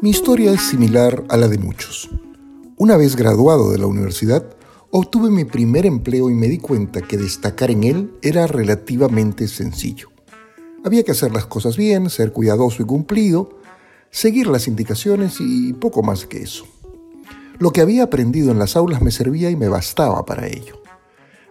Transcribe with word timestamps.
Mi 0.00 0.10
historia 0.10 0.52
es 0.52 0.62
similar 0.62 1.24
a 1.28 1.36
la 1.36 1.48
de 1.48 1.58
muchos. 1.58 2.08
Una 2.76 2.96
vez 2.96 3.16
graduado 3.16 3.72
de 3.72 3.78
la 3.78 3.86
universidad, 3.86 4.44
obtuve 4.90 5.30
mi 5.30 5.44
primer 5.44 5.86
empleo 5.86 6.30
y 6.30 6.34
me 6.34 6.48
di 6.48 6.58
cuenta 6.58 7.02
que 7.02 7.16
destacar 7.16 7.70
en 7.70 7.84
él 7.84 8.12
era 8.22 8.46
relativamente 8.46 9.48
sencillo. 9.48 10.08
Había 10.84 11.02
que 11.02 11.12
hacer 11.12 11.32
las 11.32 11.46
cosas 11.46 11.76
bien, 11.76 12.08
ser 12.08 12.32
cuidadoso 12.32 12.82
y 12.82 12.86
cumplido, 12.86 13.58
seguir 14.10 14.46
las 14.46 14.68
indicaciones 14.68 15.36
y 15.40 15.72
poco 15.72 16.02
más 16.02 16.26
que 16.26 16.38
eso. 16.38 16.66
Lo 17.58 17.72
que 17.72 17.80
había 17.80 18.04
aprendido 18.04 18.52
en 18.52 18.58
las 18.58 18.76
aulas 18.76 19.02
me 19.02 19.10
servía 19.10 19.50
y 19.50 19.56
me 19.56 19.68
bastaba 19.68 20.24
para 20.24 20.46
ello. 20.46 20.80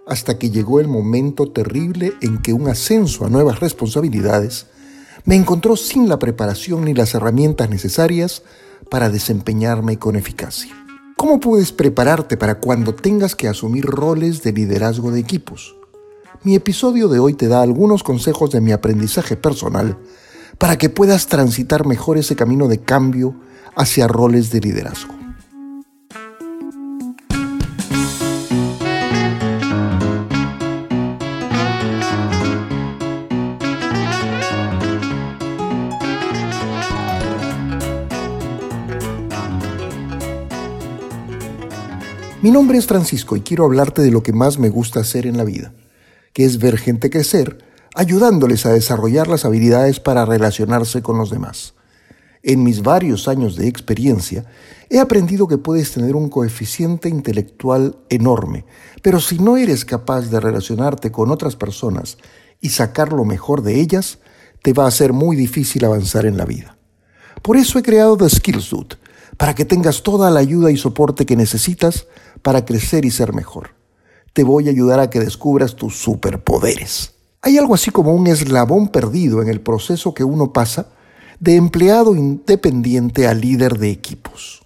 Hasta 0.07 0.39
que 0.39 0.49
llegó 0.49 0.79
el 0.79 0.87
momento 0.87 1.51
terrible 1.51 2.13
en 2.21 2.41
que 2.41 2.53
un 2.53 2.69
ascenso 2.69 3.25
a 3.25 3.29
nuevas 3.29 3.59
responsabilidades 3.59 4.67
me 5.25 5.35
encontró 5.35 5.75
sin 5.75 6.07
la 6.07 6.17
preparación 6.17 6.85
ni 6.85 6.93
las 6.93 7.13
herramientas 7.13 7.69
necesarias 7.69 8.43
para 8.89 9.09
desempeñarme 9.09 9.99
con 9.99 10.15
eficacia. 10.15 10.73
¿Cómo 11.17 11.41
puedes 11.41 11.73
prepararte 11.73 12.37
para 12.37 12.59
cuando 12.59 12.95
tengas 12.95 13.35
que 13.35 13.49
asumir 13.49 13.85
roles 13.85 14.43
de 14.43 14.53
liderazgo 14.53 15.11
de 15.11 15.19
equipos? 15.19 15.75
Mi 16.43 16.55
episodio 16.55 17.09
de 17.09 17.19
hoy 17.19 17.33
te 17.33 17.47
da 17.47 17.61
algunos 17.61 18.03
consejos 18.03 18.51
de 18.51 18.61
mi 18.61 18.71
aprendizaje 18.71 19.35
personal 19.35 19.97
para 20.57 20.77
que 20.77 20.89
puedas 20.89 21.27
transitar 21.27 21.85
mejor 21.85 22.17
ese 22.17 22.35
camino 22.35 22.67
de 22.67 22.79
cambio 22.79 23.35
hacia 23.75 24.07
roles 24.07 24.51
de 24.51 24.61
liderazgo. 24.61 25.26
Mi 42.39 42.51
nombre 42.51 42.77
es 42.77 42.85
Francisco 42.85 43.35
y 43.35 43.41
quiero 43.41 43.65
hablarte 43.65 44.03
de 44.03 44.11
lo 44.11 44.21
que 44.21 44.31
más 44.31 44.59
me 44.59 44.69
gusta 44.69 44.99
hacer 44.99 45.25
en 45.25 45.37
la 45.37 45.43
vida, 45.43 45.73
que 46.33 46.45
es 46.45 46.59
ver 46.59 46.77
gente 46.77 47.09
crecer, 47.09 47.57
ayudándoles 47.95 48.67
a 48.67 48.73
desarrollar 48.73 49.27
las 49.27 49.43
habilidades 49.43 49.99
para 49.99 50.23
relacionarse 50.23 51.01
con 51.01 51.17
los 51.17 51.31
demás. 51.31 51.73
En 52.43 52.61
mis 52.61 52.83
varios 52.83 53.27
años 53.27 53.55
de 53.55 53.67
experiencia, 53.67 54.45
he 54.91 54.99
aprendido 54.99 55.47
que 55.47 55.57
puedes 55.57 55.91
tener 55.91 56.15
un 56.15 56.29
coeficiente 56.29 57.09
intelectual 57.09 57.97
enorme, 58.09 58.65
pero 59.01 59.19
si 59.19 59.39
no 59.39 59.57
eres 59.57 59.83
capaz 59.83 60.29
de 60.29 60.39
relacionarte 60.39 61.11
con 61.11 61.31
otras 61.31 61.55
personas 61.55 62.19
y 62.61 62.69
sacar 62.69 63.13
lo 63.13 63.25
mejor 63.25 63.63
de 63.63 63.79
ellas, 63.79 64.19
te 64.61 64.73
va 64.73 64.85
a 64.85 64.91
ser 64.91 65.11
muy 65.11 65.35
difícil 65.35 65.85
avanzar 65.85 66.27
en 66.27 66.37
la 66.37 66.45
vida. 66.45 66.77
Por 67.41 67.57
eso 67.57 67.79
he 67.79 67.83
creado 67.83 68.15
The 68.15 68.29
Skills 68.29 68.69
Dude, 68.69 68.95
para 69.35 69.53
que 69.53 69.65
tengas 69.65 70.03
toda 70.03 70.29
la 70.29 70.39
ayuda 70.39 70.71
y 70.71 70.77
soporte 70.77 71.25
que 71.25 71.35
necesitas 71.35 72.07
para 72.41 72.63
crecer 72.63 73.03
y 73.05 73.11
ser 73.11 73.33
mejor. 73.33 73.71
Te 74.33 74.43
voy 74.43 74.67
a 74.67 74.71
ayudar 74.71 74.99
a 74.99 75.09
que 75.09 75.19
descubras 75.19 75.75
tus 75.75 75.97
superpoderes. 75.97 77.13
Hay 77.41 77.57
algo 77.57 77.75
así 77.75 77.91
como 77.91 78.13
un 78.13 78.27
eslabón 78.27 78.89
perdido 78.89 79.41
en 79.41 79.49
el 79.49 79.61
proceso 79.61 80.13
que 80.13 80.23
uno 80.23 80.53
pasa 80.53 80.87
de 81.39 81.55
empleado 81.55 82.15
independiente 82.15 83.27
a 83.27 83.33
líder 83.33 83.77
de 83.77 83.91
equipos. 83.91 84.63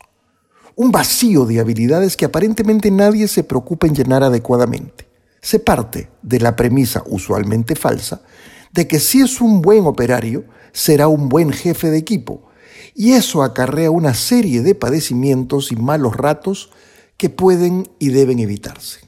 Un 0.76 0.92
vacío 0.92 1.46
de 1.46 1.60
habilidades 1.60 2.16
que 2.16 2.26
aparentemente 2.26 2.92
nadie 2.92 3.28
se 3.28 3.44
preocupa 3.44 3.88
en 3.88 3.96
llenar 3.96 4.24
adecuadamente. 4.24 5.08
Se 5.42 5.60
parte 5.60 6.10
de 6.22 6.40
la 6.40 6.56
premisa 6.56 7.04
usualmente 7.08 7.76
falsa 7.76 8.22
de 8.72 8.88
que 8.88 9.00
si 9.00 9.22
es 9.22 9.42
un 9.42 9.62
buen 9.62 9.86
operario, 9.86 10.46
será 10.72 11.08
un 11.08 11.30
buen 11.30 11.52
jefe 11.52 11.90
de 11.90 11.98
equipo, 11.98 12.44
y 12.96 13.14
eso 13.14 13.44
acarrea 13.44 13.92
una 13.92 14.14
serie 14.14 14.62
de 14.62 14.76
padecimientos 14.76 15.72
y 15.72 15.76
malos 15.76 16.16
ratos 16.16 16.72
que 17.18 17.30
pueden 17.30 17.88
y 18.00 18.10
deben 18.10 18.40
evitarse. 18.40 19.02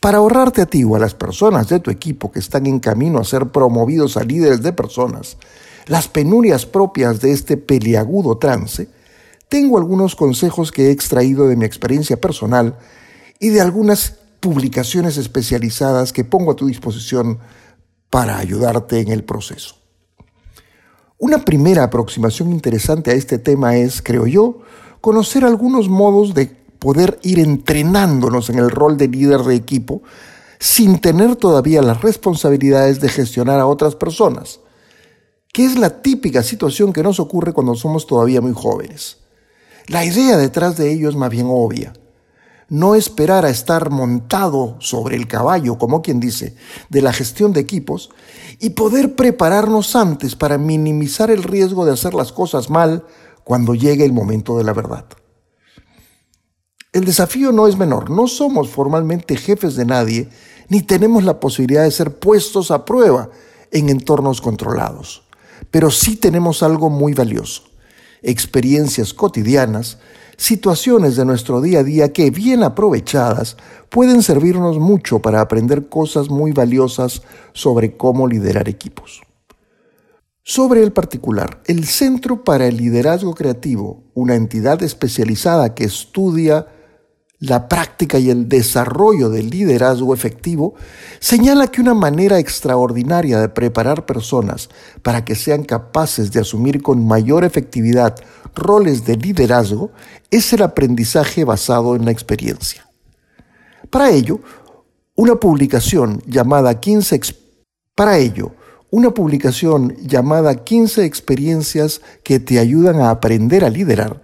Para 0.00 0.18
ahorrarte 0.18 0.62
a 0.62 0.66
ti 0.66 0.84
o 0.84 0.94
a 0.94 0.98
las 0.98 1.14
personas 1.14 1.68
de 1.68 1.80
tu 1.80 1.90
equipo 1.90 2.30
que 2.30 2.38
están 2.38 2.66
en 2.66 2.80
camino 2.80 3.18
a 3.18 3.24
ser 3.24 3.48
promovidos 3.48 4.16
a 4.16 4.24
líderes 4.24 4.62
de 4.62 4.72
personas, 4.72 5.36
las 5.86 6.08
penurias 6.08 6.66
propias 6.66 7.20
de 7.20 7.32
este 7.32 7.56
peliagudo 7.56 8.38
trance, 8.38 8.88
tengo 9.48 9.78
algunos 9.78 10.16
consejos 10.16 10.72
que 10.72 10.86
he 10.86 10.90
extraído 10.90 11.48
de 11.48 11.56
mi 11.56 11.64
experiencia 11.64 12.20
personal 12.20 12.76
y 13.38 13.48
de 13.48 13.60
algunas 13.60 14.16
publicaciones 14.40 15.16
especializadas 15.16 16.12
que 16.12 16.24
pongo 16.24 16.52
a 16.52 16.56
tu 16.56 16.66
disposición 16.66 17.38
para 18.10 18.38
ayudarte 18.38 19.00
en 19.00 19.10
el 19.10 19.24
proceso. 19.24 19.76
Una 21.18 21.44
primera 21.44 21.84
aproximación 21.84 22.52
interesante 22.52 23.10
a 23.10 23.14
este 23.14 23.38
tema 23.38 23.76
es, 23.76 24.02
creo 24.02 24.26
yo, 24.26 24.58
conocer 25.00 25.44
algunos 25.44 25.88
modos 25.88 26.34
de 26.34 26.46
poder 26.78 27.18
ir 27.22 27.38
entrenándonos 27.38 28.50
en 28.50 28.58
el 28.58 28.70
rol 28.70 28.98
de 28.98 29.08
líder 29.08 29.40
de 29.40 29.54
equipo 29.54 30.02
sin 30.58 30.98
tener 30.98 31.36
todavía 31.36 31.80
las 31.80 32.02
responsabilidades 32.02 33.00
de 33.00 33.08
gestionar 33.08 33.60
a 33.60 33.66
otras 33.66 33.94
personas, 33.94 34.60
que 35.52 35.64
es 35.64 35.78
la 35.78 36.02
típica 36.02 36.42
situación 36.42 36.92
que 36.92 37.02
nos 37.02 37.18
ocurre 37.18 37.54
cuando 37.54 37.74
somos 37.74 38.06
todavía 38.06 38.42
muy 38.42 38.52
jóvenes. 38.52 39.18
La 39.86 40.04
idea 40.04 40.36
detrás 40.36 40.76
de 40.76 40.92
ello 40.92 41.08
es 41.08 41.16
más 41.16 41.30
bien 41.30 41.46
obvia. 41.48 41.94
No 42.68 42.94
esperar 42.94 43.44
a 43.44 43.50
estar 43.50 43.90
montado 43.90 44.76
sobre 44.80 45.16
el 45.16 45.28
caballo, 45.28 45.78
como 45.78 46.02
quien 46.02 46.18
dice, 46.18 46.56
de 46.88 47.02
la 47.02 47.12
gestión 47.12 47.52
de 47.52 47.60
equipos 47.60 48.10
y 48.58 48.70
poder 48.70 49.14
prepararnos 49.14 49.94
antes 49.94 50.34
para 50.34 50.58
minimizar 50.58 51.30
el 51.30 51.44
riesgo 51.44 51.84
de 51.84 51.92
hacer 51.92 52.14
las 52.14 52.32
cosas 52.32 52.68
mal 52.68 53.04
cuando 53.44 53.74
llegue 53.74 54.04
el 54.04 54.12
momento 54.12 54.58
de 54.58 54.64
la 54.64 54.72
verdad. 54.72 55.06
El 56.92 57.04
desafío 57.04 57.52
no 57.52 57.68
es 57.68 57.76
menor, 57.76 58.10
no 58.10 58.26
somos 58.26 58.70
formalmente 58.70 59.36
jefes 59.36 59.76
de 59.76 59.84
nadie, 59.84 60.28
ni 60.68 60.82
tenemos 60.82 61.24
la 61.24 61.38
posibilidad 61.38 61.84
de 61.84 61.90
ser 61.90 62.18
puestos 62.18 62.70
a 62.70 62.84
prueba 62.84 63.30
en 63.70 63.90
entornos 63.90 64.40
controlados, 64.40 65.22
pero 65.70 65.90
sí 65.90 66.16
tenemos 66.16 66.62
algo 66.62 66.90
muy 66.90 67.12
valioso, 67.12 67.64
experiencias 68.22 69.12
cotidianas, 69.14 69.98
situaciones 70.36 71.16
de 71.16 71.24
nuestro 71.24 71.60
día 71.60 71.80
a 71.80 71.84
día 71.84 72.12
que, 72.12 72.30
bien 72.30 72.62
aprovechadas, 72.62 73.56
pueden 73.88 74.22
servirnos 74.22 74.78
mucho 74.78 75.20
para 75.20 75.40
aprender 75.40 75.88
cosas 75.88 76.30
muy 76.30 76.52
valiosas 76.52 77.22
sobre 77.52 77.96
cómo 77.96 78.28
liderar 78.28 78.68
equipos. 78.68 79.22
Sobre 80.42 80.82
el 80.82 80.92
particular, 80.92 81.60
el 81.66 81.86
Centro 81.86 82.44
para 82.44 82.68
el 82.68 82.76
Liderazgo 82.76 83.34
Creativo, 83.34 84.04
una 84.14 84.36
entidad 84.36 84.80
especializada 84.82 85.74
que 85.74 85.84
estudia 85.84 86.68
la 87.38 87.68
práctica 87.68 88.18
y 88.18 88.30
el 88.30 88.48
desarrollo 88.48 89.28
del 89.28 89.50
liderazgo 89.50 90.14
efectivo, 90.14 90.74
señala 91.18 91.66
que 91.66 91.80
una 91.80 91.94
manera 91.94 92.38
extraordinaria 92.38 93.40
de 93.40 93.48
preparar 93.48 94.06
personas 94.06 94.70
para 95.02 95.24
que 95.24 95.34
sean 95.34 95.64
capaces 95.64 96.32
de 96.32 96.40
asumir 96.40 96.80
con 96.82 97.06
mayor 97.06 97.44
efectividad 97.44 98.14
roles 98.56 99.04
de 99.04 99.16
liderazgo 99.16 99.92
es 100.30 100.52
el 100.52 100.62
aprendizaje 100.62 101.44
basado 101.44 101.94
en 101.94 102.04
la 102.04 102.10
experiencia. 102.10 102.88
Para 103.90 104.10
ello, 104.10 104.40
una 105.14 105.36
publicación 105.36 106.20
llamada 106.26 106.80
15 106.80 107.20
para 107.94 108.18
ello, 108.18 108.52
una 108.90 109.12
publicación 109.12 109.96
llamada 109.98 110.64
15 110.64 111.04
experiencias 111.04 112.00
que 112.24 112.40
te 112.40 112.58
ayudan 112.58 113.00
a 113.00 113.10
aprender 113.10 113.64
a 113.64 113.70
liderar 113.70 114.22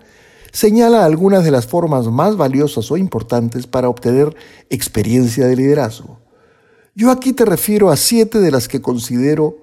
señala 0.52 1.04
algunas 1.04 1.44
de 1.44 1.50
las 1.50 1.66
formas 1.66 2.06
más 2.08 2.36
valiosas 2.36 2.90
o 2.90 2.96
importantes 2.96 3.66
para 3.66 3.88
obtener 3.88 4.36
experiencia 4.68 5.46
de 5.46 5.56
liderazgo. 5.56 6.20
Yo 6.94 7.10
aquí 7.10 7.32
te 7.32 7.46
refiero 7.46 7.90
a 7.90 7.96
siete 7.96 8.38
de 8.38 8.50
las 8.50 8.68
que 8.68 8.82
considero, 8.82 9.56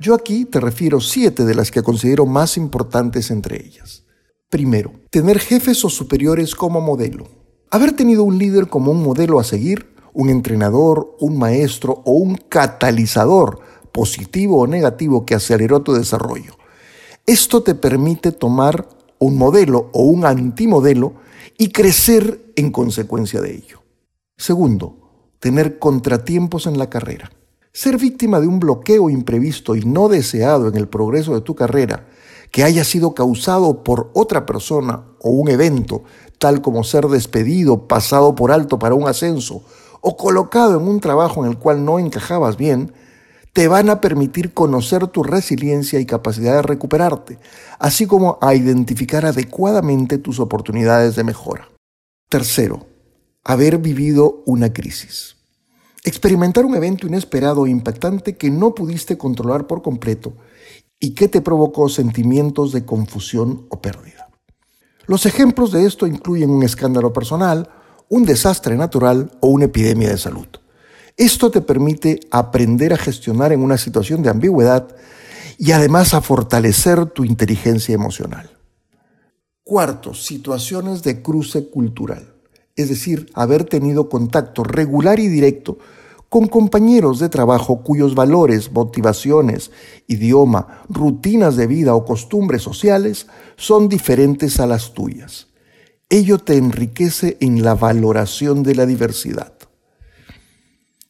yo 0.00 0.14
aquí 0.14 0.46
te 0.46 0.60
refiero 0.60 1.00
siete 1.00 1.44
de 1.44 1.54
las 1.54 1.70
que 1.70 1.82
considero 1.82 2.24
más 2.24 2.56
importantes 2.56 3.30
entre 3.30 3.64
ellas. 3.64 4.04
Primero, 4.48 4.92
tener 5.10 5.38
jefes 5.38 5.84
o 5.84 5.90
superiores 5.90 6.54
como 6.54 6.80
modelo. 6.80 7.28
Haber 7.70 7.92
tenido 7.92 8.24
un 8.24 8.38
líder 8.38 8.68
como 8.68 8.90
un 8.90 9.02
modelo 9.02 9.38
a 9.38 9.44
seguir, 9.44 9.94
un 10.12 10.30
entrenador, 10.30 11.16
un 11.20 11.38
maestro 11.38 12.02
o 12.04 12.12
un 12.12 12.36
catalizador 12.36 13.60
positivo 13.92 14.60
o 14.60 14.66
negativo 14.66 15.26
que 15.26 15.34
aceleró 15.34 15.82
tu 15.82 15.92
desarrollo. 15.92 16.56
Esto 17.26 17.62
te 17.62 17.74
permite 17.74 18.32
tomar 18.32 18.88
un 19.18 19.36
modelo 19.36 19.90
o 19.92 20.02
un 20.02 20.24
antimodelo 20.24 21.14
y 21.58 21.68
crecer 21.68 22.52
en 22.56 22.72
consecuencia 22.72 23.40
de 23.40 23.54
ello. 23.54 23.82
Segundo, 24.36 24.96
tener 25.38 25.78
contratiempos 25.78 26.66
en 26.66 26.78
la 26.78 26.88
carrera. 26.88 27.30
Ser 27.72 27.98
víctima 27.98 28.40
de 28.40 28.48
un 28.48 28.58
bloqueo 28.58 29.10
imprevisto 29.10 29.76
y 29.76 29.84
no 29.84 30.08
deseado 30.08 30.66
en 30.68 30.76
el 30.76 30.88
progreso 30.88 31.34
de 31.34 31.40
tu 31.40 31.54
carrera 31.54 32.08
que 32.50 32.64
haya 32.64 32.82
sido 32.82 33.14
causado 33.14 33.84
por 33.84 34.10
otra 34.12 34.44
persona 34.44 35.04
o 35.20 35.30
un 35.30 35.48
evento, 35.48 36.02
tal 36.38 36.62
como 36.62 36.82
ser 36.82 37.06
despedido, 37.06 37.86
pasado 37.86 38.34
por 38.34 38.50
alto 38.50 38.80
para 38.80 38.96
un 38.96 39.06
ascenso 39.06 39.62
o 40.00 40.16
colocado 40.16 40.80
en 40.80 40.88
un 40.88 40.98
trabajo 40.98 41.44
en 41.44 41.50
el 41.52 41.58
cual 41.58 41.84
no 41.84 42.00
encajabas 42.00 42.56
bien, 42.56 42.92
te 43.52 43.68
van 43.68 43.88
a 43.90 44.00
permitir 44.00 44.52
conocer 44.52 45.06
tu 45.08 45.22
resiliencia 45.22 46.00
y 46.00 46.06
capacidad 46.06 46.56
de 46.56 46.62
recuperarte, 46.62 47.38
así 47.78 48.06
como 48.06 48.38
a 48.40 48.54
identificar 48.54 49.26
adecuadamente 49.26 50.18
tus 50.18 50.40
oportunidades 50.40 51.16
de 51.16 51.24
mejora. 51.24 51.68
Tercero, 52.28 52.86
haber 53.44 53.78
vivido 53.78 54.42
una 54.46 54.72
crisis. 54.72 55.39
Experimentar 56.04 56.64
un 56.64 56.74
evento 56.74 57.06
inesperado 57.06 57.66
e 57.66 57.70
impactante 57.70 58.36
que 58.36 58.50
no 58.50 58.74
pudiste 58.74 59.18
controlar 59.18 59.66
por 59.66 59.82
completo 59.82 60.34
y 60.98 61.14
que 61.14 61.28
te 61.28 61.40
provocó 61.40 61.88
sentimientos 61.88 62.72
de 62.72 62.84
confusión 62.84 63.66
o 63.68 63.80
pérdida. 63.80 64.28
Los 65.06 65.26
ejemplos 65.26 65.72
de 65.72 65.86
esto 65.86 66.06
incluyen 66.06 66.50
un 66.50 66.62
escándalo 66.62 67.12
personal, 67.12 67.68
un 68.08 68.24
desastre 68.24 68.76
natural 68.76 69.30
o 69.40 69.48
una 69.48 69.66
epidemia 69.66 70.08
de 70.08 70.18
salud. 70.18 70.46
Esto 71.16 71.50
te 71.50 71.60
permite 71.60 72.20
aprender 72.30 72.92
a 72.92 72.96
gestionar 72.96 73.52
en 73.52 73.60
una 73.60 73.76
situación 73.76 74.22
de 74.22 74.30
ambigüedad 74.30 74.88
y 75.58 75.72
además 75.72 76.14
a 76.14 76.22
fortalecer 76.22 77.06
tu 77.06 77.24
inteligencia 77.24 77.94
emocional. 77.94 78.56
Cuarto, 79.62 80.14
situaciones 80.14 81.02
de 81.02 81.22
cruce 81.22 81.68
cultural, 81.68 82.29
es 82.80 82.88
decir, 82.88 83.30
haber 83.34 83.64
tenido 83.64 84.08
contacto 84.08 84.64
regular 84.64 85.20
y 85.20 85.28
directo 85.28 85.78
con 86.30 86.46
compañeros 86.46 87.18
de 87.18 87.28
trabajo 87.28 87.82
cuyos 87.82 88.14
valores, 88.14 88.70
motivaciones, 88.70 89.72
idioma, 90.06 90.84
rutinas 90.88 91.56
de 91.56 91.66
vida 91.66 91.94
o 91.94 92.04
costumbres 92.04 92.62
sociales 92.62 93.26
son 93.56 93.88
diferentes 93.88 94.60
a 94.60 94.66
las 94.66 94.94
tuyas. 94.94 95.48
Ello 96.08 96.38
te 96.38 96.56
enriquece 96.56 97.36
en 97.40 97.62
la 97.62 97.74
valoración 97.74 98.62
de 98.62 98.74
la 98.76 98.86
diversidad. 98.86 99.52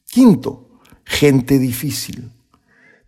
Quinto, 0.05 0.79
gente 1.05 1.59
difícil. 1.59 2.31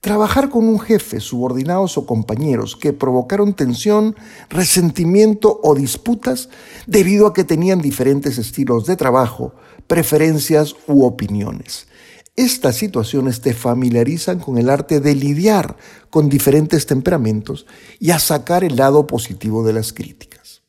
Trabajar 0.03 0.49
con 0.49 0.67
un 0.67 0.81
jefe, 0.81 1.21
subordinados 1.21 1.97
o 1.97 2.05
compañeros 2.05 2.75
que 2.75 2.91
provocaron 2.91 3.53
tensión, 3.53 4.17
resentimiento 4.49 5.61
o 5.63 5.75
disputas 5.75 6.49
debido 6.87 7.25
a 7.25 7.33
que 7.33 7.45
tenían 7.45 7.79
diferentes 7.79 8.37
estilos 8.37 8.85
de 8.85 8.97
trabajo, 8.97 9.55
preferencias 9.87 10.75
u 10.87 11.05
opiniones. 11.05 11.87
Estas 12.35 12.75
situaciones 12.75 13.39
te 13.39 13.53
familiarizan 13.53 14.39
con 14.39 14.57
el 14.57 14.69
arte 14.69 14.99
de 14.99 15.15
lidiar 15.15 15.77
con 16.09 16.27
diferentes 16.27 16.85
temperamentos 16.85 17.65
y 17.97 18.11
a 18.11 18.19
sacar 18.19 18.65
el 18.65 18.75
lado 18.75 19.07
positivo 19.07 19.65
de 19.65 19.71
las 19.71 19.93
críticas. 19.93 20.63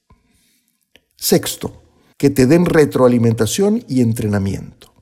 Sexto, 1.17 1.83
que 2.17 2.31
te 2.31 2.47
den 2.47 2.67
retroalimentación 2.67 3.83
y 3.89 4.01
entrenamiento 4.01 4.94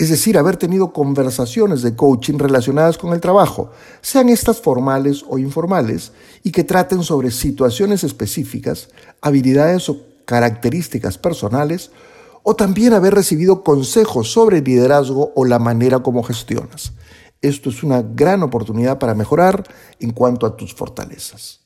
es 0.00 0.08
decir, 0.08 0.38
haber 0.38 0.56
tenido 0.56 0.94
conversaciones 0.94 1.82
de 1.82 1.94
coaching 1.94 2.38
relacionadas 2.38 2.96
con 2.96 3.12
el 3.12 3.20
trabajo, 3.20 3.70
sean 4.00 4.30
estas 4.30 4.58
formales 4.58 5.22
o 5.28 5.36
informales, 5.36 6.12
y 6.42 6.52
que 6.52 6.64
traten 6.64 7.02
sobre 7.02 7.30
situaciones 7.30 8.02
específicas, 8.02 8.88
habilidades 9.20 9.90
o 9.90 9.98
características 10.24 11.18
personales, 11.18 11.90
o 12.42 12.56
también 12.56 12.94
haber 12.94 13.14
recibido 13.14 13.62
consejos 13.62 14.32
sobre 14.32 14.62
liderazgo 14.62 15.34
o 15.36 15.44
la 15.44 15.58
manera 15.58 15.98
como 15.98 16.22
gestionas. 16.22 16.94
Esto 17.42 17.68
es 17.68 17.82
una 17.82 18.00
gran 18.00 18.42
oportunidad 18.42 18.98
para 18.98 19.14
mejorar 19.14 19.64
en 19.98 20.12
cuanto 20.12 20.46
a 20.46 20.56
tus 20.56 20.72
fortalezas. 20.72 21.60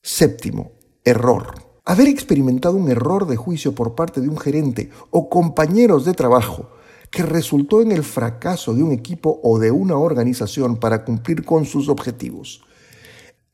Séptimo, 0.00 0.70
error. 1.04 1.54
Haber 1.84 2.06
experimentado 2.06 2.76
un 2.76 2.88
error 2.88 3.26
de 3.26 3.34
juicio 3.34 3.74
por 3.74 3.96
parte 3.96 4.20
de 4.20 4.28
un 4.28 4.38
gerente 4.38 4.90
o 5.10 5.28
compañeros 5.28 6.04
de 6.04 6.14
trabajo 6.14 6.68
que 7.14 7.22
resultó 7.22 7.80
en 7.80 7.92
el 7.92 8.02
fracaso 8.02 8.74
de 8.74 8.82
un 8.82 8.90
equipo 8.90 9.40
o 9.44 9.60
de 9.60 9.70
una 9.70 9.96
organización 9.96 10.78
para 10.78 11.04
cumplir 11.04 11.44
con 11.44 11.64
sus 11.64 11.88
objetivos. 11.88 12.62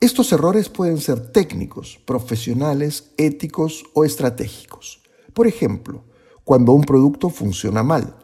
Estos 0.01 0.33
errores 0.33 0.71
pueden 0.71 0.97
ser 0.97 1.31
técnicos, 1.31 2.01
profesionales, 2.07 3.11
éticos 3.19 3.85
o 3.93 4.07
estratégicos. 4.07 5.03
Por 5.35 5.47
ejemplo, 5.47 6.05
cuando 6.43 6.73
un 6.73 6.85
producto 6.85 7.29
funciona 7.29 7.83
mal, 7.83 8.17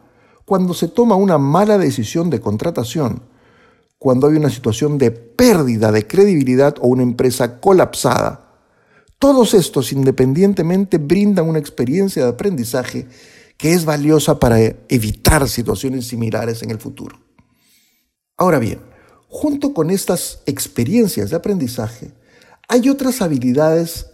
cuando 0.43 0.73
se 0.73 0.87
toma 0.87 1.15
una 1.15 1.37
mala 1.37 1.77
decisión 1.77 2.31
de 2.31 2.41
contratación, 2.41 3.21
cuando 3.99 4.25
hay 4.25 4.37
una 4.37 4.49
situación 4.49 4.97
de 4.97 5.11
pérdida 5.11 5.91
de 5.91 6.07
credibilidad 6.07 6.77
o 6.81 6.87
una 6.87 7.03
empresa 7.03 7.59
colapsada. 7.59 8.55
Todos 9.19 9.53
estos 9.53 9.91
independientemente 9.93 10.97
brindan 10.97 11.47
una 11.47 11.59
experiencia 11.59 12.23
de 12.23 12.29
aprendizaje 12.29 13.07
que 13.57 13.73
es 13.73 13.85
valiosa 13.85 14.39
para 14.39 14.59
evitar 14.59 15.49
situaciones 15.49 16.07
similares 16.07 16.61
en 16.63 16.71
el 16.71 16.79
futuro. 16.79 17.19
Ahora 18.37 18.59
bien, 18.59 18.79
junto 19.27 19.73
con 19.73 19.89
estas 19.89 20.41
experiencias 20.45 21.31
de 21.31 21.35
aprendizaje, 21.35 22.11
hay 22.67 22.89
otras 22.89 23.21
habilidades 23.21 24.07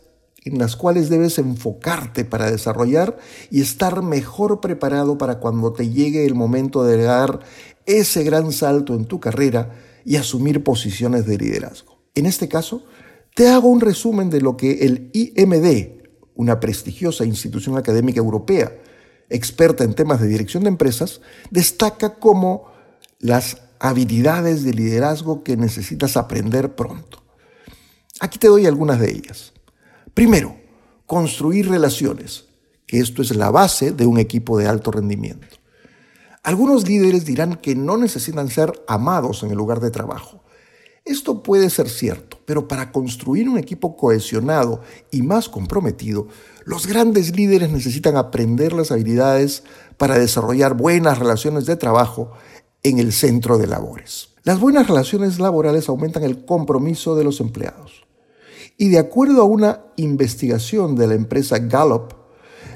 en 0.46 0.58
las 0.58 0.76
cuales 0.76 1.10
debes 1.10 1.38
enfocarte 1.40 2.26
para 2.26 2.52
desarrollar 2.52 3.18
y 3.50 3.62
estar 3.62 4.02
mejor 4.02 4.60
preparado 4.60 5.18
para 5.18 5.40
cuando 5.40 5.72
te 5.74 5.90
llegue 5.90 6.26
el 6.26 6.36
momento 6.36 6.84
de 6.84 7.02
dar 7.02 7.40
ese 7.86 8.24
gran 8.24 8.52
salto 8.52 8.94
en 8.96 9.06
tu 9.06 9.20
carrera 9.20 9.72
y 10.06 10.18
asumir 10.18 10.64
posiciones 10.64 11.26
de 11.26 11.38
liderazgo. 11.38 12.02
En 12.16 12.26
este 12.26 12.48
caso, 12.48 12.84
te 13.36 13.50
hago 13.50 13.70
un 13.70 13.82
resumen 13.82 14.30
de 14.30 14.42
lo 14.42 14.58
que 14.58 14.86
el 14.86 15.10
IMD, 15.14 16.02
una 16.36 16.60
prestigiosa 16.60 17.26
institución 17.26 17.78
académica 17.78 18.20
europea, 18.20 18.72
experta 19.34 19.84
en 19.84 19.96
temas 19.96 20.22
de 20.22 20.28
dirección 20.28 20.64
de 20.64 20.70
empresas, 20.70 21.22
destaca 21.50 22.16
como 22.16 22.72
las 23.20 23.58
habilidades 23.80 24.64
de 24.64 24.74
liderazgo 24.74 25.44
que 25.44 25.58
necesitas 25.58 26.16
aprender 26.16 26.76
pronto. 26.76 27.24
Aquí 28.20 28.38
te 28.38 28.48
doy 28.48 28.68
algunas 28.68 29.00
de 29.00 29.12
ellas. 29.12 29.54
Primero, 30.14 30.56
construir 31.08 31.68
relaciones, 31.68 32.46
que 32.86 33.00
esto 33.00 33.22
es 33.22 33.36
la 33.36 33.50
base 33.50 33.92
de 33.92 34.06
un 34.06 34.20
equipo 34.20 34.58
de 34.58 34.68
alto 34.68 34.92
rendimiento. 34.92 35.48
Algunos 36.44 36.88
líderes 36.88 37.26
dirán 37.26 37.56
que 37.56 37.76
no 37.76 37.98
necesitan 37.98 38.50
ser 38.50 38.72
amados 38.88 39.44
en 39.44 39.50
el 39.50 39.58
lugar 39.58 39.80
de 39.80 39.92
trabajo. 39.92 40.44
Esto 41.06 41.42
puede 41.42 41.70
ser 41.70 41.90
cierto, 41.90 42.33
pero 42.46 42.68
para 42.68 42.92
construir 42.92 43.50
un 43.50 43.58
equipo 43.58 43.96
cohesionado 43.96 44.82
y 45.12 45.22
más 45.22 45.50
comprometido, 45.50 46.28
los 46.66 46.88
grandes 46.88 47.36
líderes 47.36 47.72
necesitan 47.72 48.18
aprender 48.18 48.74
las 48.74 48.92
habilidades 48.92 49.64
para 49.98 50.18
desarrollar 50.18 50.76
buenas 50.76 51.20
relaciones 51.20 51.66
de 51.66 51.76
trabajo 51.76 52.32
en 52.84 53.00
el 53.00 53.14
centro 53.14 53.58
de 53.58 53.68
labores. 53.68 54.30
Las 54.44 54.60
buenas 54.60 54.88
relaciones 54.88 55.40
laborales 55.40 55.88
aumentan 55.88 56.24
el 56.24 56.46
compromiso 56.46 57.16
de 57.16 57.24
los 57.24 57.40
empleados. 57.40 58.06
Y 58.78 58.90
de 58.90 59.00
acuerdo 59.00 59.42
a 59.42 59.46
una 59.46 59.82
investigación 59.96 60.96
de 60.96 61.08
la 61.08 61.14
empresa 61.14 61.60
Gallup, 61.60 62.14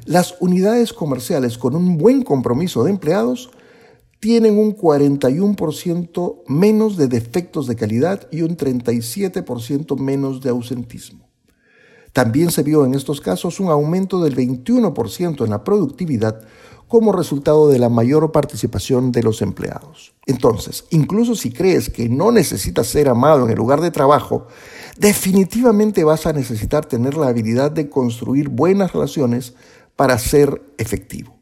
las 0.06 0.36
unidades 0.40 0.94
comerciales 0.94 1.58
con 1.58 1.76
un 1.76 1.98
buen 1.98 2.24
compromiso 2.24 2.84
de 2.86 2.92
empleados 2.92 3.50
tienen 4.20 4.58
un 4.58 4.76
41% 4.76 6.44
menos 6.48 6.98
de 6.98 7.08
defectos 7.08 7.68
de 7.68 7.76
calidad 7.76 8.28
y 8.32 8.42
un 8.42 8.58
37% 8.58 9.98
menos 10.00 10.42
de 10.42 10.50
ausentismo. 10.50 11.28
También 12.14 12.50
se 12.50 12.64
vio 12.64 12.84
en 12.84 12.96
estos 12.96 13.22
casos 13.22 13.60
un 13.60 13.70
aumento 13.70 14.24
del 14.24 14.36
21% 14.36 15.44
en 15.44 15.50
la 15.52 15.64
productividad 15.64 16.42
como 16.88 17.12
resultado 17.12 17.68
de 17.70 17.80
la 17.80 17.90
mayor 17.90 18.32
participación 18.32 19.12
de 19.12 19.22
los 19.22 19.42
empleados. 19.42 20.16
Entonces, 20.26 20.86
incluso 20.90 21.36
si 21.36 21.52
crees 21.52 21.90
que 21.90 22.08
no 22.08 22.32
necesitas 22.32 22.88
ser 22.88 23.10
amado 23.10 23.44
en 23.44 23.52
el 23.52 23.58
lugar 23.58 23.82
de 23.82 23.92
trabajo, 23.92 24.48
definitivamente 24.98 26.04
vas 26.04 26.26
a 26.26 26.34
necesitar 26.34 26.86
tener 26.86 27.16
la 27.16 27.28
habilidad 27.28 27.72
de 27.72 27.90
construir 27.90 28.50
buenas 28.50 28.94
relaciones 28.94 29.54
para 29.96 30.18
ser 30.18 30.62
efectivo. 30.78 31.37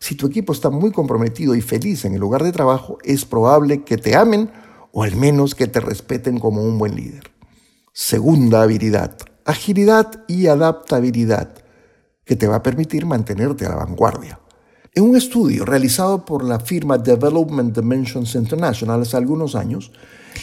Si 0.00 0.14
tu 0.14 0.26
equipo 0.26 0.52
está 0.52 0.70
muy 0.70 0.92
comprometido 0.92 1.54
y 1.54 1.60
feliz 1.60 2.04
en 2.04 2.14
el 2.14 2.20
lugar 2.20 2.44
de 2.44 2.52
trabajo, 2.52 2.98
es 3.04 3.24
probable 3.24 3.84
que 3.84 3.96
te 3.96 4.16
amen 4.16 4.50
o 4.92 5.02
al 5.02 5.16
menos 5.16 5.54
que 5.54 5.66
te 5.66 5.80
respeten 5.80 6.38
como 6.38 6.62
un 6.62 6.78
buen 6.78 6.94
líder. 6.94 7.30
Segunda 7.92 8.62
habilidad, 8.62 9.16
agilidad 9.44 10.24
y 10.28 10.46
adaptabilidad, 10.46 11.54
que 12.24 12.36
te 12.36 12.46
va 12.46 12.56
a 12.56 12.62
permitir 12.62 13.06
mantenerte 13.06 13.66
a 13.66 13.70
la 13.70 13.76
vanguardia. 13.76 14.38
En 14.94 15.04
un 15.04 15.16
estudio 15.16 15.64
realizado 15.64 16.24
por 16.24 16.44
la 16.44 16.60
firma 16.60 16.98
Development 16.98 17.74
Dimensions 17.76 18.34
International 18.34 19.02
hace 19.02 19.16
algunos 19.16 19.54
años, 19.54 19.92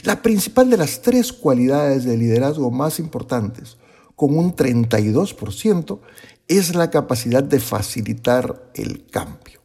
la 0.04 0.22
principal 0.22 0.70
de 0.70 0.78
las 0.78 1.02
tres 1.02 1.34
cualidades 1.34 2.04
de 2.06 2.18
liderazgo 2.18 2.72
más 2.72 3.00
importantes, 3.00 3.78
con 4.16 4.38
un 4.38 4.56
32%, 4.56 6.00
es 6.48 6.76
la 6.76 6.90
capacidad 6.90 7.44
de 7.44 7.60
facilitar 7.60 8.70
el 8.74 9.06
cambio. 9.08 9.62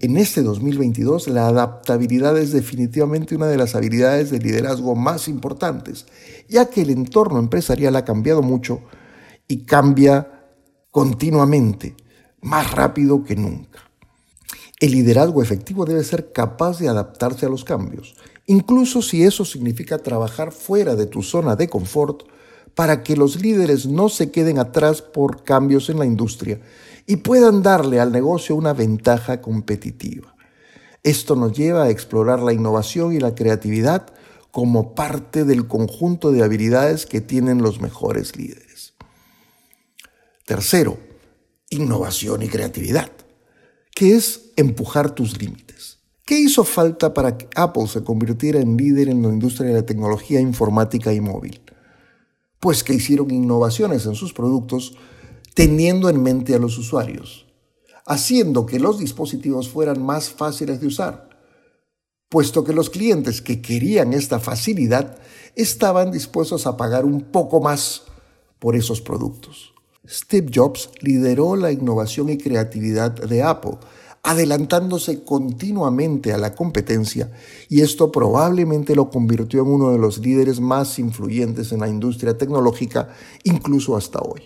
En 0.00 0.16
este 0.16 0.42
2022, 0.42 1.28
la 1.28 1.46
adaptabilidad 1.46 2.36
es 2.36 2.52
definitivamente 2.52 3.36
una 3.36 3.46
de 3.46 3.56
las 3.56 3.76
habilidades 3.76 4.30
de 4.30 4.40
liderazgo 4.40 4.96
más 4.96 5.28
importantes, 5.28 6.06
ya 6.48 6.66
que 6.66 6.82
el 6.82 6.90
entorno 6.90 7.38
empresarial 7.38 7.94
ha 7.94 8.04
cambiado 8.04 8.42
mucho 8.42 8.80
y 9.46 9.64
cambia 9.64 10.42
continuamente, 10.90 11.94
más 12.40 12.72
rápido 12.72 13.22
que 13.22 13.36
nunca. 13.36 13.78
El 14.80 14.92
liderazgo 14.92 15.42
efectivo 15.42 15.84
debe 15.84 16.02
ser 16.02 16.32
capaz 16.32 16.80
de 16.80 16.88
adaptarse 16.88 17.46
a 17.46 17.48
los 17.48 17.62
cambios, 17.62 18.16
incluso 18.46 19.00
si 19.00 19.22
eso 19.22 19.44
significa 19.44 19.98
trabajar 19.98 20.50
fuera 20.50 20.96
de 20.96 21.06
tu 21.06 21.22
zona 21.22 21.54
de 21.54 21.68
confort 21.68 22.24
para 22.74 23.02
que 23.02 23.16
los 23.16 23.40
líderes 23.40 23.86
no 23.86 24.08
se 24.08 24.30
queden 24.30 24.58
atrás 24.58 25.02
por 25.02 25.44
cambios 25.44 25.88
en 25.90 25.98
la 25.98 26.06
industria 26.06 26.60
y 27.06 27.16
puedan 27.16 27.62
darle 27.62 28.00
al 28.00 28.12
negocio 28.12 28.56
una 28.56 28.72
ventaja 28.72 29.40
competitiva. 29.40 30.34
Esto 31.02 31.36
nos 31.36 31.52
lleva 31.52 31.84
a 31.84 31.90
explorar 31.90 32.40
la 32.40 32.52
innovación 32.52 33.12
y 33.12 33.20
la 33.20 33.34
creatividad 33.34 34.06
como 34.50 34.94
parte 34.94 35.44
del 35.44 35.66
conjunto 35.66 36.32
de 36.32 36.42
habilidades 36.42 37.06
que 37.06 37.20
tienen 37.20 37.62
los 37.62 37.80
mejores 37.80 38.36
líderes. 38.36 38.94
Tercero, 40.46 40.98
innovación 41.70 42.42
y 42.42 42.48
creatividad, 42.48 43.10
que 43.94 44.14
es 44.14 44.52
empujar 44.56 45.10
tus 45.14 45.40
límites. 45.40 45.98
¿Qué 46.24 46.38
hizo 46.38 46.64
falta 46.64 47.12
para 47.12 47.36
que 47.36 47.48
Apple 47.54 47.86
se 47.86 48.02
convirtiera 48.02 48.60
en 48.60 48.76
líder 48.76 49.08
en 49.08 49.22
la 49.22 49.28
industria 49.28 49.68
de 49.68 49.74
la 49.74 49.86
tecnología 49.86 50.40
informática 50.40 51.12
y 51.12 51.20
móvil? 51.20 51.60
Pues 52.64 52.82
que 52.82 52.94
hicieron 52.94 53.30
innovaciones 53.30 54.06
en 54.06 54.14
sus 54.14 54.32
productos 54.32 54.94
teniendo 55.52 56.08
en 56.08 56.22
mente 56.22 56.54
a 56.54 56.58
los 56.58 56.78
usuarios, 56.78 57.44
haciendo 58.06 58.64
que 58.64 58.80
los 58.80 58.98
dispositivos 58.98 59.68
fueran 59.68 60.02
más 60.02 60.30
fáciles 60.30 60.80
de 60.80 60.86
usar, 60.86 61.28
puesto 62.30 62.64
que 62.64 62.72
los 62.72 62.88
clientes 62.88 63.42
que 63.42 63.60
querían 63.60 64.14
esta 64.14 64.40
facilidad 64.40 65.18
estaban 65.54 66.10
dispuestos 66.10 66.66
a 66.66 66.78
pagar 66.78 67.04
un 67.04 67.24
poco 67.24 67.60
más 67.60 68.04
por 68.58 68.76
esos 68.76 69.02
productos. 69.02 69.74
Steve 70.08 70.50
Jobs 70.50 70.88
lideró 71.02 71.56
la 71.56 71.70
innovación 71.70 72.30
y 72.30 72.38
creatividad 72.38 73.10
de 73.10 73.42
Apple, 73.42 73.76
adelantándose 74.24 75.22
continuamente 75.22 76.32
a 76.32 76.38
la 76.38 76.54
competencia 76.54 77.30
y 77.68 77.82
esto 77.82 78.10
probablemente 78.10 78.96
lo 78.96 79.10
convirtió 79.10 79.60
en 79.60 79.68
uno 79.68 79.90
de 79.90 79.98
los 79.98 80.18
líderes 80.18 80.60
más 80.60 80.98
influyentes 80.98 81.72
en 81.72 81.80
la 81.80 81.88
industria 81.88 82.36
tecnológica 82.36 83.10
incluso 83.44 83.96
hasta 83.96 84.20
hoy. 84.20 84.42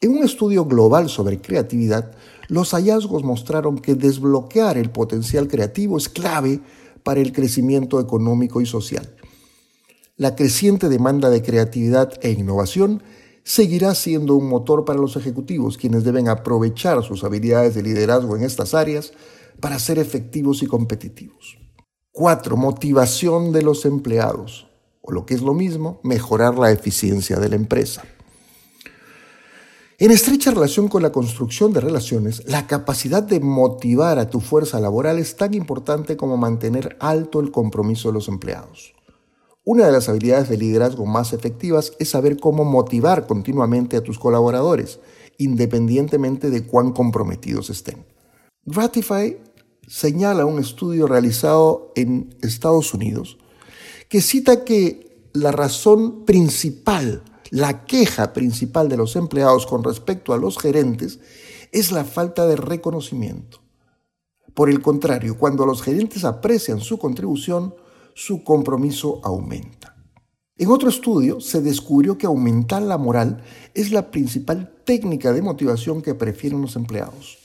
En 0.00 0.12
un 0.12 0.22
estudio 0.22 0.64
global 0.64 1.10
sobre 1.10 1.40
creatividad, 1.40 2.12
los 2.46 2.70
hallazgos 2.70 3.24
mostraron 3.24 3.76
que 3.76 3.96
desbloquear 3.96 4.78
el 4.78 4.90
potencial 4.90 5.48
creativo 5.48 5.98
es 5.98 6.08
clave 6.08 6.60
para 7.02 7.20
el 7.20 7.32
crecimiento 7.32 7.98
económico 8.00 8.60
y 8.60 8.66
social. 8.66 9.14
La 10.16 10.36
creciente 10.36 10.88
demanda 10.88 11.28
de 11.28 11.42
creatividad 11.42 12.12
e 12.22 12.30
innovación 12.30 13.02
seguirá 13.44 13.94
siendo 13.94 14.34
un 14.34 14.48
motor 14.48 14.84
para 14.84 14.98
los 14.98 15.16
ejecutivos, 15.16 15.76
quienes 15.76 16.04
deben 16.04 16.28
aprovechar 16.28 17.02
sus 17.02 17.24
habilidades 17.24 17.74
de 17.74 17.82
liderazgo 17.82 18.36
en 18.36 18.42
estas 18.42 18.74
áreas 18.74 19.12
para 19.60 19.78
ser 19.78 19.98
efectivos 19.98 20.62
y 20.62 20.66
competitivos. 20.66 21.58
4. 22.12 22.56
Motivación 22.56 23.52
de 23.52 23.62
los 23.62 23.84
empleados, 23.84 24.66
o 25.00 25.12
lo 25.12 25.26
que 25.26 25.34
es 25.34 25.42
lo 25.42 25.54
mismo, 25.54 26.00
mejorar 26.02 26.58
la 26.58 26.70
eficiencia 26.70 27.38
de 27.38 27.48
la 27.48 27.56
empresa. 27.56 28.02
En 29.98 30.10
estrecha 30.10 30.50
relación 30.50 30.88
con 30.88 31.02
la 31.02 31.12
construcción 31.12 31.74
de 31.74 31.80
relaciones, 31.80 32.42
la 32.46 32.66
capacidad 32.66 33.22
de 33.22 33.38
motivar 33.38 34.18
a 34.18 34.30
tu 34.30 34.40
fuerza 34.40 34.80
laboral 34.80 35.18
es 35.18 35.36
tan 35.36 35.52
importante 35.52 36.16
como 36.16 36.38
mantener 36.38 36.96
alto 37.00 37.38
el 37.38 37.50
compromiso 37.50 38.08
de 38.08 38.14
los 38.14 38.28
empleados. 38.28 38.94
Una 39.64 39.86
de 39.86 39.92
las 39.92 40.08
habilidades 40.08 40.48
de 40.48 40.56
liderazgo 40.56 41.06
más 41.06 41.32
efectivas 41.32 41.92
es 41.98 42.10
saber 42.10 42.38
cómo 42.38 42.64
motivar 42.64 43.26
continuamente 43.26 43.96
a 43.96 44.02
tus 44.02 44.18
colaboradores, 44.18 45.00
independientemente 45.38 46.50
de 46.50 46.66
cuán 46.66 46.92
comprometidos 46.92 47.70
estén. 47.70 48.04
Gratify 48.64 49.36
señala 49.86 50.46
un 50.46 50.58
estudio 50.58 51.06
realizado 51.06 51.92
en 51.96 52.34
Estados 52.42 52.94
Unidos 52.94 53.38
que 54.08 54.20
cita 54.20 54.64
que 54.64 55.28
la 55.32 55.52
razón 55.52 56.24
principal 56.24 57.22
la 57.50 57.84
queja 57.84 58.32
principal 58.32 58.88
de 58.88 58.96
los 58.96 59.16
empleados 59.16 59.66
con 59.66 59.82
respecto 59.82 60.32
a 60.32 60.38
los 60.38 60.56
gerentes 60.56 61.18
es 61.72 61.90
la 61.90 62.04
falta 62.04 62.46
de 62.46 62.56
reconocimiento. 62.56 63.60
Por 64.54 64.70
el 64.70 64.80
contrario, 64.80 65.36
cuando 65.36 65.66
los 65.66 65.82
gerentes 65.82 66.24
aprecian 66.24 66.80
su 66.80 66.98
contribución, 66.98 67.74
su 68.14 68.44
compromiso 68.44 69.20
aumenta. 69.24 69.96
En 70.56 70.70
otro 70.70 70.88
estudio 70.88 71.40
se 71.40 71.62
descubrió 71.62 72.18
que 72.18 72.26
aumentar 72.26 72.82
la 72.82 72.98
moral 72.98 73.42
es 73.74 73.92
la 73.92 74.10
principal 74.10 74.74
técnica 74.84 75.32
de 75.32 75.42
motivación 75.42 76.02
que 76.02 76.14
prefieren 76.14 76.60
los 76.60 76.76
empleados. 76.76 77.38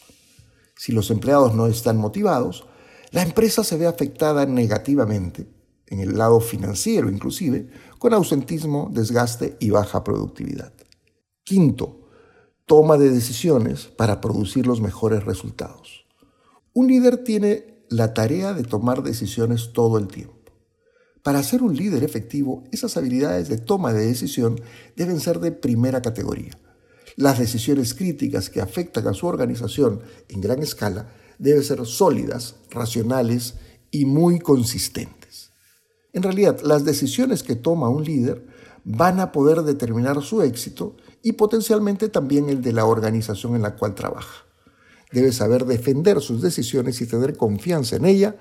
Si 0.76 0.92
los 0.92 1.10
empleados 1.12 1.56
no 1.56 1.68
están 1.68 1.98
motivados, 1.98 2.66
la 3.12 3.22
empresa 3.22 3.64
se 3.64 3.78
ve 3.78 3.88
afectada 3.88 4.46
negativamente 4.46 5.48
en 5.88 6.00
el 6.00 6.18
lado 6.18 6.40
financiero 6.40 7.10
inclusive, 7.10 7.70
con 8.00 8.14
ausentismo, 8.14 8.90
desgaste 8.92 9.56
y 9.60 9.70
baja 9.70 10.04
productividad. 10.04 10.74
Quinto, 11.44 12.10
toma 12.66 12.98
de 12.98 13.10
decisiones 13.10 13.86
para 13.86 14.20
producir 14.22 14.68
los 14.68 14.82
mejores 14.82 15.24
resultados. 15.24 16.06
Un 16.74 16.88
líder 16.88 17.24
tiene 17.24 17.86
la 17.90 18.14
tarea 18.14 18.54
de 18.54 18.64
tomar 18.64 19.04
decisiones 19.04 19.72
todo 19.74 19.98
el 19.98 20.08
tiempo. 20.08 20.35
Para 21.26 21.42
ser 21.42 21.64
un 21.64 21.76
líder 21.76 22.04
efectivo, 22.04 22.64
esas 22.72 22.98
habilidades 22.98 23.50
de 23.50 23.58
toma 23.58 23.94
de 23.94 24.06
decisión 24.06 24.62
deben 24.96 25.20
ser 25.20 25.40
de 25.40 25.52
primera 25.52 26.00
categoría. 26.04 26.56
Las 27.16 27.40
decisiones 27.40 27.96
críticas 27.96 28.52
que 28.52 28.62
afectan 28.62 29.08
a 29.08 29.14
su 29.16 29.26
organización 29.26 30.02
en 30.30 30.40
gran 30.40 30.62
escala 30.62 31.10
deben 31.40 31.64
ser 31.64 31.84
sólidas, 31.88 32.58
racionales 32.70 33.56
y 33.90 34.06
muy 34.06 34.38
consistentes. 34.38 35.50
En 36.14 36.22
realidad, 36.22 36.62
las 36.62 36.86
decisiones 36.86 37.42
que 37.42 37.56
toma 37.56 37.90
un 37.90 38.04
líder 38.04 38.46
van 38.84 39.20
a 39.20 39.32
poder 39.32 39.64
determinar 39.64 40.22
su 40.22 40.44
éxito 40.44 40.96
y 41.24 41.32
potencialmente 41.32 42.08
también 42.08 42.50
el 42.50 42.62
de 42.62 42.72
la 42.72 42.86
organización 42.86 43.56
en 43.56 43.64
la 43.64 43.76
cual 43.78 43.96
trabaja. 43.96 44.46
Debe 45.12 45.32
saber 45.32 45.66
defender 45.66 46.22
sus 46.22 46.44
decisiones 46.44 47.02
y 47.02 47.08
tener 47.08 47.36
confianza 47.36 47.96
en 47.96 48.06
ella. 48.06 48.36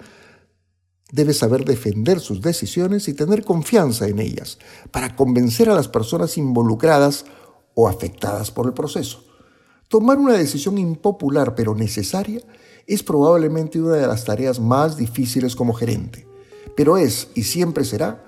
Debe 1.15 1.33
saber 1.33 1.65
defender 1.65 2.21
sus 2.21 2.41
decisiones 2.41 3.09
y 3.09 3.15
tener 3.15 3.45
confianza 3.45 4.09
en 4.09 4.19
ellas 4.19 4.59
para 4.91 5.15
convencer 5.15 5.69
a 5.71 5.75
las 5.75 5.89
personas 5.89 6.37
involucradas 6.37 7.25
o 7.75 7.89
afectadas 7.89 8.51
por 8.51 8.67
el 8.67 8.73
proceso. 8.73 9.25
Tomar 9.89 10.19
una 10.19 10.35
decisión 10.35 10.79
impopular 10.79 11.55
pero 11.55 11.75
necesaria 11.75 12.41
es 12.87 13.03
probablemente 13.03 13.81
una 13.81 13.95
de 13.95 14.07
las 14.07 14.25
tareas 14.25 14.59
más 14.59 14.97
difíciles 14.97 15.55
como 15.55 15.73
gerente 15.73 16.27
pero 16.77 16.97
es 16.97 17.29
y 17.35 17.45
siempre 17.45 17.85
será 17.85 18.25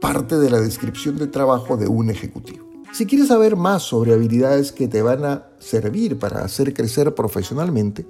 parte 0.00 0.36
de 0.36 0.50
la 0.50 0.60
descripción 0.60 1.16
de 1.16 1.26
trabajo 1.26 1.76
de 1.76 1.88
un 1.88 2.10
ejecutivo. 2.10 2.66
Si 2.92 3.06
quieres 3.06 3.28
saber 3.28 3.56
más 3.56 3.82
sobre 3.82 4.12
habilidades 4.12 4.72
que 4.72 4.88
te 4.88 5.02
van 5.02 5.24
a 5.24 5.48
servir 5.58 6.18
para 6.18 6.44
hacer 6.44 6.72
crecer 6.72 7.14
profesionalmente, 7.14 8.06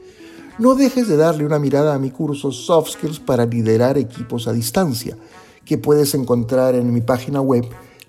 no 0.59 0.75
dejes 0.75 1.09
de 1.09 1.17
darle 1.17 1.45
una 1.45 1.59
mirada 1.59 1.95
a 1.95 1.99
mi 1.99 2.11
curso 2.11 2.53
Soft 2.53 2.93
Skills 2.93 3.21
para 3.21 3.45
liderar 3.45 3.99
equipos 3.99 4.49
a 4.49 4.53
distancia, 4.53 5.17
que 5.65 5.79
puedes 5.79 6.15
encontrar 6.15 6.75
en 6.75 6.93
mi 6.93 7.01
página 7.01 7.41
web 7.41 7.65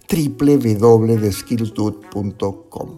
www.skillsdude.com. 0.09 2.89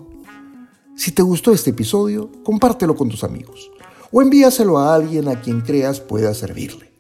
Si 0.96 1.12
te 1.12 1.22
gustó 1.22 1.52
este 1.52 1.72
episodio, 1.72 2.30
compártelo 2.44 2.96
con 2.96 3.10
tus 3.10 3.24
amigos 3.24 3.72
o 4.12 4.22
envíaselo 4.22 4.78
a 4.78 4.94
alguien 4.94 5.28
a 5.28 5.42
quien 5.42 5.62
creas 5.62 6.00
pueda 6.00 6.34
servirle. 6.34 6.92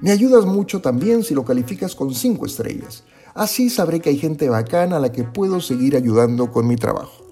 Me 0.00 0.10
ayudas 0.10 0.44
mucho 0.44 0.80
también 0.80 1.24
si 1.24 1.34
lo 1.34 1.44
calificas 1.44 1.94
con 1.94 2.14
5 2.14 2.46
estrellas. 2.46 3.04
Así 3.34 3.70
sabré 3.70 4.00
que 4.00 4.10
hay 4.10 4.18
gente 4.18 4.48
bacana 4.48 4.96
a 4.96 5.00
la 5.00 5.12
que 5.12 5.24
puedo 5.24 5.60
seguir 5.60 5.96
ayudando 5.96 6.50
con 6.50 6.66
mi 6.66 6.76
trabajo. 6.76 7.27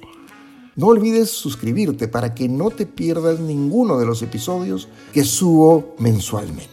No 0.76 0.88
olvides 0.88 1.30
suscribirte 1.30 2.06
para 2.06 2.34
que 2.34 2.48
no 2.48 2.70
te 2.70 2.84
pierdas 2.84 3.40
ninguno 3.40 3.98
de 3.98 4.04
los 4.04 4.22
episodios 4.22 4.88
que 5.12 5.24
subo 5.24 5.94
mensualmente. 5.98 6.68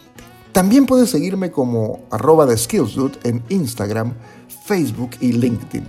También 0.52 0.86
puedes 0.86 1.10
seguirme 1.10 1.50
como 1.50 2.06
arroba 2.10 2.46
de 2.46 2.56
SkillsDude 2.56 3.18
en 3.24 3.42
Instagram, 3.48 4.14
Facebook 4.66 5.10
y 5.20 5.32
LinkedIn. 5.32 5.84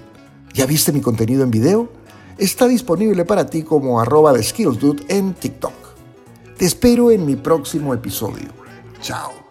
¿Ya 0.53 0.65
viste 0.65 0.93
mi 0.93 1.01
contenido 1.01 1.43
en 1.43 1.51
video? 1.51 1.89
Está 2.38 2.67
disponible 2.67 3.25
para 3.25 3.45
ti 3.45 3.63
como 3.63 4.00
arroba 4.00 4.34
de 4.34 4.41
SkillsDude 4.41 5.03
en 5.10 5.34
TikTok. 5.34 5.74
Te 6.57 6.65
espero 6.65 7.12
en 7.12 7.25
mi 7.25 7.36
próximo 7.36 7.93
episodio. 7.93 8.48
Chao. 9.01 9.44